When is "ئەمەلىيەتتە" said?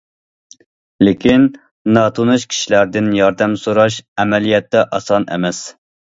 4.25-4.85